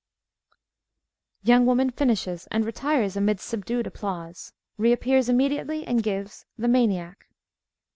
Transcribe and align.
(_Young 1.45 1.65
woman 1.65 1.91
finishes, 1.91 2.47
and 2.49 2.65
retires 2.65 3.15
amidst 3.15 3.47
subdued 3.47 3.85
applause. 3.85 4.51
Reappears 4.79 5.29
immediately 5.29 5.85
and 5.85 6.01
gives 6.01 6.47
"The 6.57 6.67
Maniac." 6.67 7.27